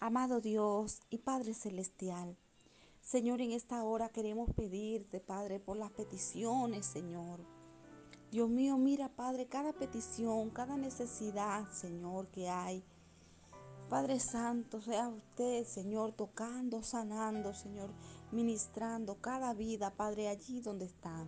[0.00, 2.36] Amado Dios y Padre Celestial,
[3.00, 7.40] Señor, en esta hora queremos pedirte, Padre, por las peticiones, Señor.
[8.30, 12.84] Dios mío, mira, Padre, cada petición, cada necesidad, Señor, que hay.
[13.88, 17.90] Padre Santo, sea usted, Señor, tocando, sanando, Señor,
[18.30, 21.26] ministrando cada vida, Padre, allí donde está.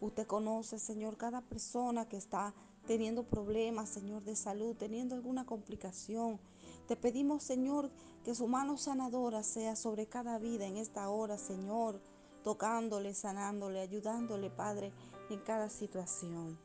[0.00, 2.54] Usted conoce, Señor, cada persona que está
[2.88, 6.40] teniendo problemas, Señor, de salud, teniendo alguna complicación.
[6.86, 7.90] Te pedimos, Señor,
[8.24, 12.00] que su mano sanadora sea sobre cada vida en esta hora, Señor,
[12.42, 14.92] tocándole, sanándole, ayudándole, Padre,
[15.30, 16.58] en cada situación.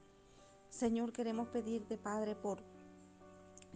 [0.69, 2.59] Señor, queremos pedirte, Padre, por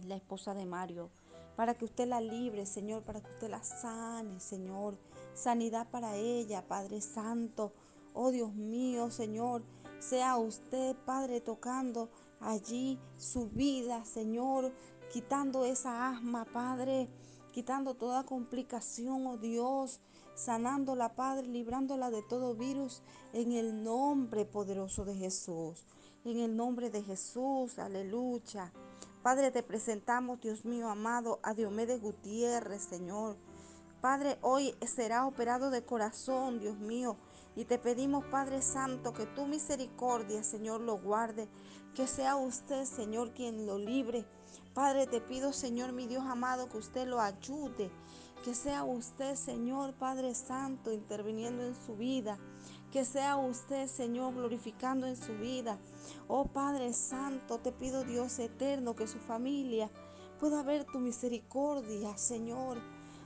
[0.06, 1.10] la esposa de Mario,
[1.56, 4.98] para que usted la libre, Señor, para que usted la sane, Señor.
[5.34, 7.72] Sanidad para ella, Padre Santo.
[8.12, 9.62] Oh Dios mío, Señor,
[9.98, 14.72] sea usted, Padre, tocando allí su vida, Señor,
[15.12, 17.08] quitando esa asma, Padre,
[17.52, 20.00] quitando toda complicación, oh Dios,
[20.34, 25.86] sanándola, Padre, librándola de todo virus en el nombre poderoso de Jesús.
[26.24, 28.72] En el nombre de Jesús, aleluya.
[29.22, 33.36] Padre, te presentamos, Dios mío amado, a Diomedes Gutiérrez, Señor.
[34.00, 37.16] Padre, hoy será operado de corazón, Dios mío.
[37.56, 41.48] Y te pedimos, Padre Santo, que tu misericordia, Señor, lo guarde.
[41.94, 44.26] Que sea usted, Señor, quien lo libre.
[44.72, 47.90] Padre, te pido, Señor, mi Dios amado, que usted lo ayude.
[48.42, 52.38] Que sea usted, Señor, Padre Santo, interviniendo en su vida.
[52.92, 55.78] Que sea usted, Señor, glorificando en su vida.
[56.28, 59.90] Oh Padre Santo, te pido, Dios eterno, que su familia
[60.38, 62.78] pueda ver tu misericordia, Señor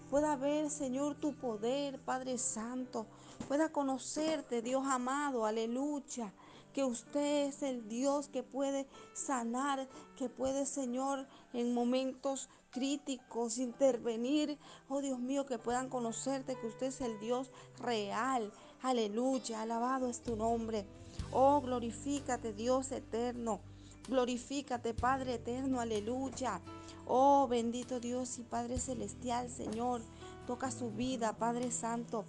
[0.08, 3.06] pueda ver, Señor, tu poder, Padre Santo,
[3.46, 6.32] pueda conocerte, Dios amado, aleluya,
[6.78, 14.56] que usted es el Dios que puede sanar, que puede, Señor, en momentos críticos intervenir,
[14.88, 20.22] oh Dios mío, que puedan conocerte, que usted es el Dios real, aleluya, alabado es
[20.22, 20.86] tu nombre,
[21.32, 23.58] oh glorifícate, Dios eterno.
[24.06, 26.60] Glorifícate, Padre eterno, aleluya.
[27.06, 30.00] Oh, bendito Dios y Padre celestial, Señor.
[30.46, 32.24] Toca su vida, Padre Santo.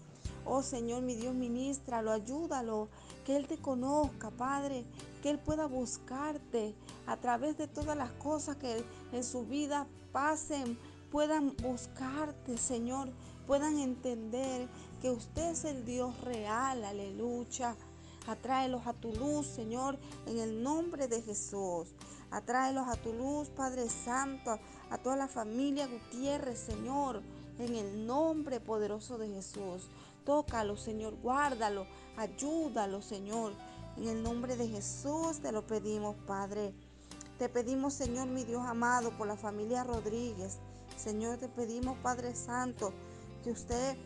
[0.46, 2.90] Oh Señor, mi Dios, ministralo, ayúdalo,
[3.30, 4.84] que Él te conozca, Padre,
[5.22, 6.74] que Él pueda buscarte
[7.06, 10.80] a través de todas las cosas que en su vida pasen,
[11.12, 13.12] puedan buscarte, Señor,
[13.46, 14.68] puedan entender
[15.00, 17.76] que usted es el Dios real, aleluya.
[18.26, 21.90] Atráelos a tu luz, Señor, en el nombre de Jesús.
[22.32, 24.58] Atráelos a tu luz, Padre Santo,
[24.90, 27.22] a toda la familia Gutiérrez, Señor,
[27.60, 29.88] en el nombre poderoso de Jesús.
[30.26, 31.88] Tócalo, Señor, guárdalo,
[32.18, 33.54] ayúdalo, Señor.
[33.98, 36.74] En el nombre de Jesús te lo pedimos, Padre.
[37.38, 40.58] Te pedimos, Señor, mi Dios amado, por la familia Rodríguez.
[40.98, 42.94] Señor, te pedimos, Padre Santo,
[43.44, 43.98] que usted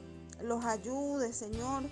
[0.42, 1.84] los ayude, Señor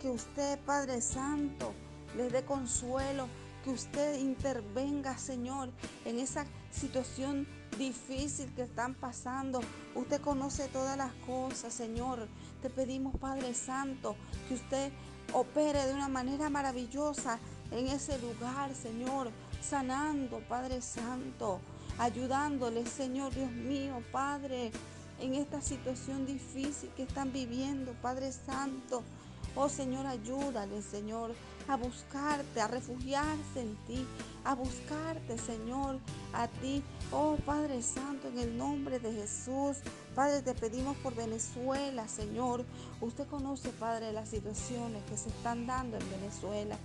[0.00, 1.72] que usted, Padre Santo,
[2.16, 3.28] les dé consuelo,
[3.62, 5.70] que usted intervenga, Señor,
[6.06, 7.46] en esa situación
[7.78, 9.60] difícil que están pasando.
[9.94, 12.28] Usted conoce todas las cosas, Señor.
[12.62, 14.16] Te pedimos, Padre Santo,
[14.48, 14.92] que usted
[15.32, 17.38] opere de una manera maravillosa
[17.70, 21.60] en ese lugar, Señor, sanando, Padre Santo,
[21.98, 24.72] ayudándole, Señor Dios mío, Padre,
[25.20, 29.02] en esta situación difícil que están viviendo, Padre Santo.
[29.56, 31.34] Oh Señor, ayúdale, Señor,
[31.68, 34.06] a buscarte, a refugiarse en ti,
[34.44, 35.98] a buscarte, Señor,
[36.32, 36.82] a ti.
[37.12, 39.78] Oh Padre Santo, en el nombre de Jesús.
[40.14, 42.64] Padre, te pedimos por Venezuela, Señor.
[43.00, 46.76] Usted conoce, Padre, las situaciones que se están dando en Venezuela.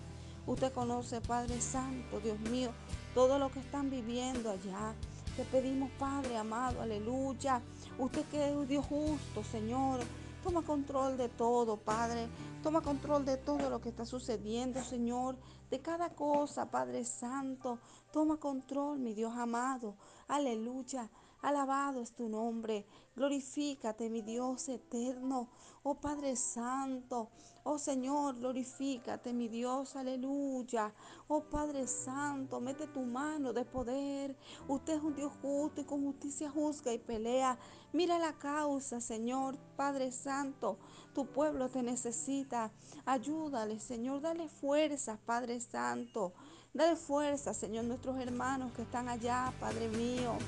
[0.48, 2.72] Usted conoce, Padre Santo, Dios mío,
[3.14, 4.94] todo lo que están viviendo allá.
[5.36, 7.62] Te pedimos, Padre amado, aleluya.
[7.98, 10.00] Usted que es Dios justo, Señor.
[10.44, 12.28] Toma control de todo, Padre.
[12.66, 15.38] Toma control de todo lo que está sucediendo, Señor.
[15.70, 17.78] De cada cosa, Padre Santo.
[18.12, 19.96] Toma control, mi Dios amado.
[20.28, 21.08] Aleluya.
[21.46, 22.88] Alabado es tu nombre.
[23.16, 25.48] Glorifícate, mi Dios eterno.
[25.84, 27.30] Oh Padre Santo.
[27.64, 29.96] Oh Señor, glorifícate, mi Dios.
[29.96, 30.92] Aleluya.
[31.28, 34.36] Oh Padre Santo, mete tu mano de poder.
[34.68, 37.60] Usted es un Dios justo y con justicia juzga y pelea.
[37.94, 40.80] Mira la causa, Señor, Padre Santo.
[41.14, 42.72] Tu pueblo te necesita.
[43.06, 44.22] Ayúdale, Señor.
[44.22, 46.34] Dale fuerzas, Padre Santo.
[46.74, 50.40] Dale fuerza, Señor, nuestros hermanos que están allá, Padre mío.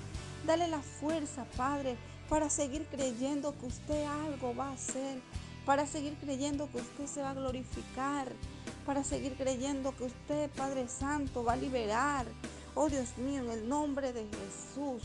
[0.48, 1.98] Dale la fuerza, Padre,
[2.30, 5.20] para seguir creyendo que usted algo va a hacer,
[5.66, 8.32] para seguir creyendo que usted se va a glorificar,
[8.86, 12.26] para seguir creyendo que usted, Padre Santo, va a liberar.
[12.76, 15.04] Oh Dios mío, en el nombre de Jesús,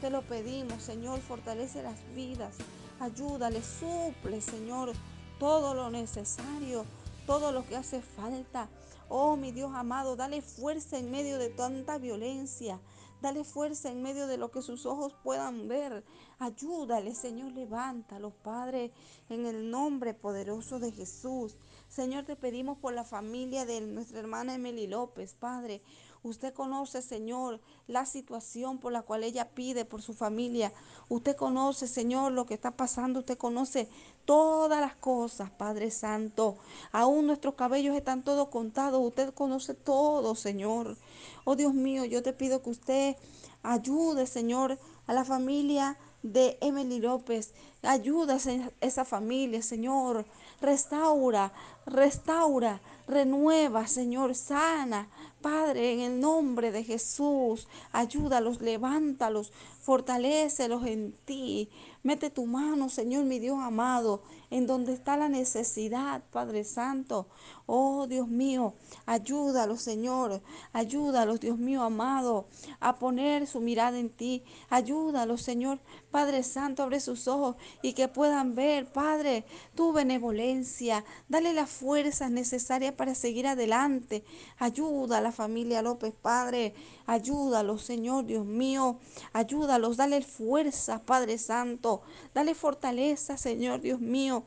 [0.00, 2.54] te lo pedimos, Señor, fortalece las vidas,
[3.00, 4.92] ayúdale, suple, Señor,
[5.40, 6.84] todo lo necesario,
[7.26, 8.68] todo lo que hace falta.
[9.08, 12.78] Oh, mi Dios amado, dale fuerza en medio de tanta violencia.
[13.24, 16.04] Dale fuerza en medio de lo que sus ojos puedan ver.
[16.38, 18.92] Ayúdale, Señor, levántalo, Padre,
[19.30, 21.56] en el nombre poderoso de Jesús.
[21.88, 25.80] Señor, te pedimos por la familia de nuestra hermana Emily López, Padre.
[26.24, 30.72] Usted conoce, Señor, la situación por la cual ella pide por su familia.
[31.10, 33.20] Usted conoce, Señor, lo que está pasando.
[33.20, 33.90] Usted conoce
[34.24, 36.56] todas las cosas, Padre Santo.
[36.92, 39.06] Aún nuestros cabellos están todos contados.
[39.06, 40.96] Usted conoce todo, Señor.
[41.44, 43.16] Oh Dios mío, yo te pido que usted
[43.62, 47.52] ayude, Señor, a la familia de Emily López.
[47.82, 50.24] Ayuda a esa familia, Señor.
[50.62, 51.52] Restaura,
[51.84, 55.10] restaura, renueva, Señor, sana.
[55.44, 59.52] Padre, en el nombre de Jesús, ayúdalos, levántalos,
[59.82, 61.68] fortalecelos en ti.
[62.02, 67.28] Mete tu mano, Señor, mi Dios amado, en donde está la necesidad, Padre Santo.
[67.66, 68.74] Oh Dios mío,
[69.04, 70.42] ayúdalos, Señor.
[70.72, 72.46] Ayúdalos, Dios mío amado,
[72.80, 74.44] a poner su mirada en ti.
[74.70, 75.80] Ayúdalos, Señor.
[76.10, 79.44] Padre Santo, abre sus ojos y que puedan ver, Padre,
[79.74, 81.04] tu benevolencia.
[81.28, 84.24] Dale las fuerzas necesarias para seguir adelante.
[84.58, 86.74] Ayuda a la familia López, Padre.
[87.06, 88.98] Ayúdalos, Señor, Dios mío.
[89.32, 92.02] Ayúdalos, dale fuerza, Padre Santo.
[92.32, 94.44] Dale fortaleza, Señor, Dios mío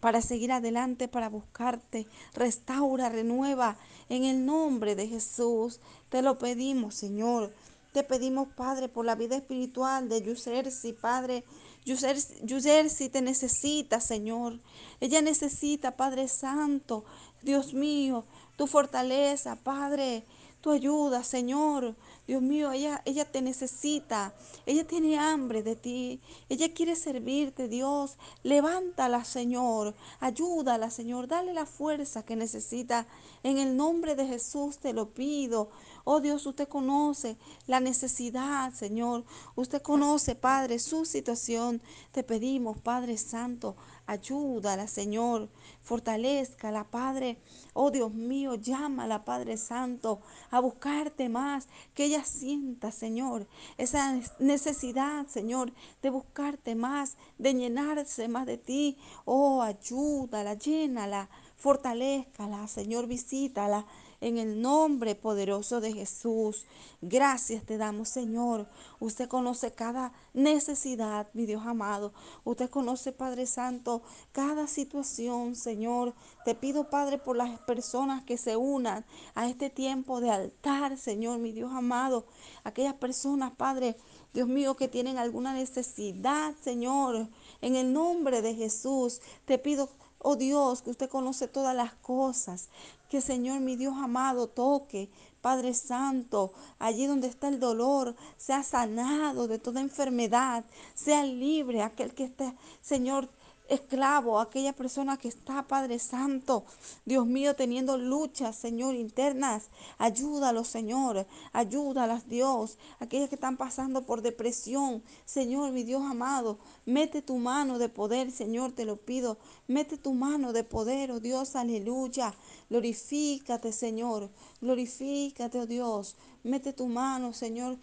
[0.00, 2.06] para seguir adelante, para buscarte.
[2.34, 3.76] Restaura, renueva.
[4.08, 7.54] En el nombre de Jesús te lo pedimos, Señor.
[7.92, 11.44] Te pedimos, Padre, por la vida espiritual de Yusersi, Padre.
[11.84, 14.60] Yusersi te necesita, Señor.
[15.00, 17.04] Ella necesita, Padre Santo,
[17.42, 18.24] Dios mío,
[18.60, 20.22] tu fortaleza, Padre,
[20.60, 21.96] tu ayuda, Señor.
[22.26, 24.34] Dios mío, ella, ella te necesita.
[24.66, 26.20] Ella tiene hambre de ti.
[26.50, 28.18] Ella quiere servirte, Dios.
[28.42, 29.94] Levántala, Señor.
[30.20, 31.26] Ayúdala, Señor.
[31.26, 33.06] Dale la fuerza que necesita.
[33.42, 35.70] En el nombre de Jesús te lo pido.
[36.04, 37.36] Oh Dios, usted conoce
[37.66, 39.24] la necesidad, Señor.
[39.54, 41.82] Usted conoce, Padre, su situación.
[42.12, 43.76] Te pedimos, Padre Santo,
[44.06, 45.48] ayúdala, Señor.
[45.82, 47.38] Fortalezcala, Padre.
[47.74, 50.20] Oh Dios mío, llámala, Padre Santo,
[50.50, 51.68] a buscarte más.
[51.94, 58.98] Que ella sienta, Señor, esa necesidad, Señor, de buscarte más, de llenarse más de ti.
[59.24, 63.86] Oh, ayúdala, llénala, fortalezcala, Señor, visítala
[64.20, 66.66] en el nombre poderoso de Jesús.
[67.00, 68.68] Gracias te damos, Señor.
[68.98, 72.12] Usted conoce cada necesidad, mi Dios amado.
[72.44, 74.02] Usted conoce, Padre Santo,
[74.32, 76.14] cada situación, Señor.
[76.44, 81.38] Te pido, Padre, por las personas que se unan a este tiempo de altar, Señor,
[81.38, 82.26] mi Dios amado.
[82.64, 83.96] Aquellas personas, Padre,
[84.34, 87.28] Dios mío, que tienen alguna necesidad, Señor.
[87.60, 89.88] En el nombre de Jesús, te pido,
[90.20, 92.68] oh Dios, que usted conoce todas las cosas.
[93.08, 99.48] Que Señor, mi Dios amado, toque, Padre Santo, allí donde está el dolor, sea sanado
[99.48, 100.64] de toda enfermedad,
[100.94, 103.28] sea libre aquel que esté, Señor,
[103.70, 106.64] esclavo, aquella persona que está, Padre Santo,
[107.04, 109.70] Dios mío, teniendo luchas, Señor, internas.
[109.96, 112.78] Ayúdalos, Señor, ayúdalas, Dios.
[112.98, 118.30] Aquellas que están pasando por depresión, Señor, mi Dios amado, mete tu mano de poder,
[118.30, 119.38] Señor, te lo pido.
[119.68, 122.34] Mete tu mano de poder, oh Dios, aleluya.
[122.68, 124.30] Glorifícate, Señor.
[124.60, 126.16] Glorifícate, oh Dios.
[126.42, 127.78] Mete tu mano, Señor,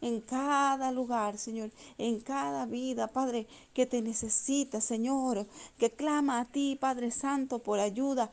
[0.00, 5.46] en cada lugar, Señor, en cada vida, Padre, que te necesita, Señor,
[5.78, 8.30] que clama a ti, Padre Santo, por ayuda.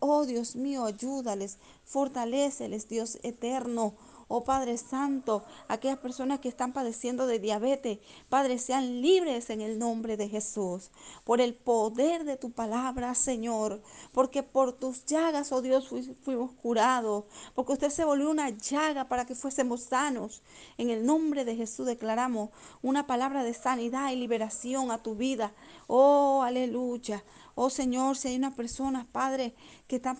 [0.00, 3.94] Oh Dios mío, ayúdales, fortaleceles, Dios eterno.
[4.28, 9.78] Oh Padre Santo, aquellas personas que están padeciendo de diabetes, Padre, sean libres en el
[9.78, 10.90] nombre de Jesús.
[11.22, 13.80] Por el poder de tu palabra, Señor.
[14.10, 15.88] Porque por tus llagas, oh Dios,
[16.22, 17.24] fuimos curados.
[17.54, 20.42] Porque usted se volvió una llaga para que fuésemos sanos.
[20.76, 22.50] En el nombre de Jesús declaramos
[22.82, 25.52] una palabra de sanidad y liberación a tu vida.
[25.86, 27.22] Oh, aleluya.
[27.54, 29.54] Oh Señor, si hay una persona, Padre,
[29.86, 30.16] que está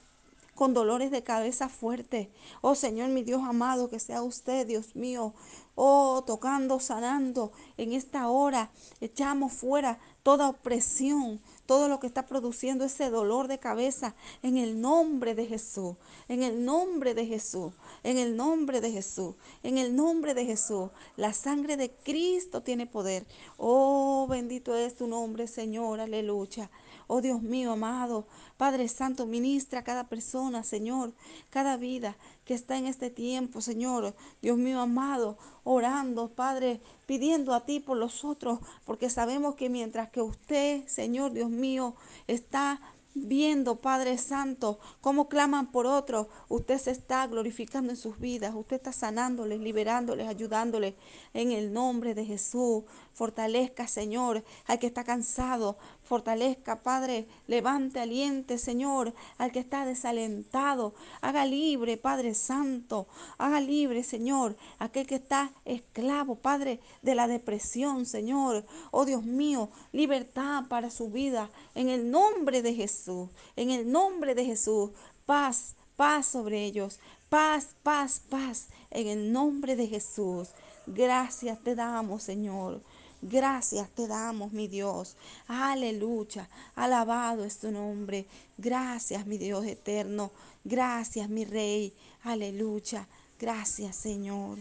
[0.57, 2.33] con dolores de cabeza fuerte.
[2.63, 5.35] Oh Señor, mi Dios amado, que sea usted, Dios mío.
[5.79, 8.71] Oh, tocando, sanando en esta hora.
[9.01, 14.81] Echamos fuera toda opresión, todo lo que está produciendo ese dolor de cabeza en el
[14.81, 15.95] nombre de Jesús,
[16.29, 20.91] en el nombre de Jesús, en el nombre de Jesús, en el nombre de Jesús.
[21.17, 23.27] La sangre de Cristo tiene poder.
[23.59, 26.71] Oh, bendito es tu nombre, Señor, aleluya.
[27.07, 31.13] Oh Dios mío, amado, Padre Santo, ministra a cada persona, Señor,
[31.51, 37.67] cada vida que está en este tiempo, Señor, Dios mío amado, orando, Padre, pidiendo a
[37.67, 41.97] ti por los otros, porque sabemos que mientras que usted, Señor, Dios mío,
[42.29, 42.81] está
[43.17, 46.29] viendo, Padre Santo, cómo claman por otros.
[46.49, 48.55] Usted se está glorificando en sus vidas.
[48.55, 50.95] Usted está sanándoles, liberándoles, ayudándoles
[51.33, 52.85] en el nombre de Jesús.
[53.15, 55.79] Fortalezca, Señor, al que está cansado.
[56.07, 57.27] Fortalezca, Padre.
[57.49, 60.95] Levante, aliente, Señor, al que está desalentado.
[61.21, 63.09] Haga libre, Padre Santo.
[63.39, 68.65] Haga libre, Señor, aquel que está esclavo, Padre, de la depresión, Señor.
[68.93, 71.51] Oh Dios mío, libertad para su vida.
[71.75, 73.29] En el nombre de Jesús.
[73.57, 74.91] En el nombre de Jesús.
[75.27, 77.01] Paz, paz sobre ellos.
[77.29, 78.69] Paz, paz, paz.
[78.91, 80.51] En el nombre de Jesús.
[80.87, 82.81] Gracias te damos, Señor.
[83.29, 85.17] Gracias te damos, mi Dios.
[85.49, 86.49] Aleluya.
[86.77, 88.27] Alabado es tu nombre.
[88.57, 90.31] Gracias, mi Dios eterno.
[90.65, 91.93] Gracias, mi Rey.
[92.23, 93.09] Aleluya.
[93.39, 94.59] Gracias, Señor.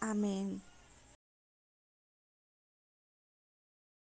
[0.00, 0.62] Amén.